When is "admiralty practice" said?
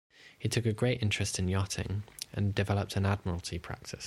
3.05-3.99